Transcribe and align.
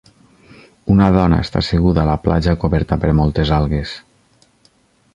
Una 0.93 1.09
dona 1.15 1.39
està 1.45 1.61
asseguda 1.65 2.03
a 2.05 2.07
la 2.11 2.17
platja 2.25 2.57
coberta 2.65 3.01
per 3.05 3.15
moltes 3.23 3.53
algues. 3.63 3.97